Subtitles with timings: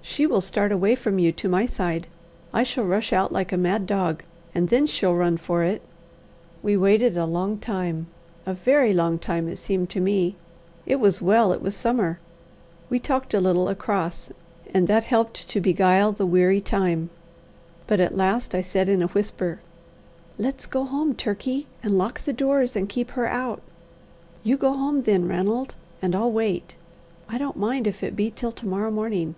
[0.00, 2.06] "She will start away from you to my side;
[2.54, 4.22] I shall rush out like a mad dog,
[4.54, 5.82] and then she'll run for it."
[6.62, 8.06] We waited a long time
[8.46, 10.36] a very long time, it seemed to me.
[10.86, 12.20] It was well it was summer.
[12.88, 14.30] We talked a little across,
[14.72, 17.10] and that helped to beguile the weary time;
[17.88, 19.58] but at last I said in a whisper:
[20.38, 23.62] "Let's go home, Turkey, and lock the doors, and keep her out."
[24.44, 26.76] "You go home then, Ranald, and I'll wait.
[27.28, 29.34] I don't mind if it be till to morrow morning.